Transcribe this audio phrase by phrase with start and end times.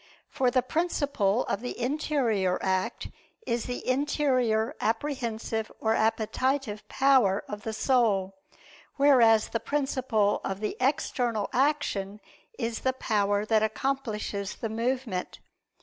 [0.31, 3.09] For the principle of the interior act
[3.45, 8.33] is the interior apprehensive or appetitive power of the soul;
[8.95, 12.19] whereas the principle of the external action
[12.57, 15.37] is the power that accomplishes the movement.